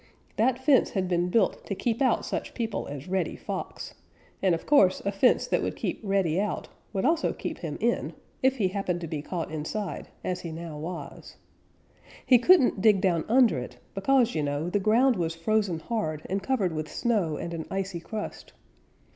That 0.35 0.57
fence 0.57 0.89
had 0.89 1.07
been 1.07 1.29
built 1.29 1.63
to 1.67 1.75
keep 1.75 2.01
out 2.01 2.25
such 2.25 2.55
people 2.55 2.87
as 2.87 3.07
Reddy 3.07 3.35
Fox, 3.35 3.93
and 4.41 4.55
of 4.55 4.65
course 4.65 4.99
a 5.05 5.11
fence 5.11 5.45
that 5.45 5.61
would 5.61 5.75
keep 5.75 5.99
Reddy 6.01 6.39
out 6.41 6.69
would 6.91 7.05
also 7.05 7.33
keep 7.33 7.59
him 7.59 7.77
in, 7.79 8.13
if 8.41 8.55
he 8.57 8.69
happened 8.69 8.99
to 9.01 9.07
be 9.07 9.21
caught 9.21 9.51
inside 9.51 10.07
as 10.23 10.39
he 10.39 10.51
now 10.51 10.75
was. 10.75 11.35
He 12.25 12.39
couldn't 12.39 12.81
dig 12.81 12.99
down 12.99 13.25
under 13.29 13.59
it, 13.59 13.77
because, 13.93 14.33
you 14.33 14.41
know, 14.41 14.71
the 14.71 14.79
ground 14.79 15.17
was 15.17 15.35
frozen 15.35 15.77
hard 15.79 16.23
and 16.27 16.41
covered 16.41 16.73
with 16.73 16.89
snow 16.91 17.37
and 17.37 17.53
an 17.53 17.67
icy 17.69 17.99
crust. 17.99 18.53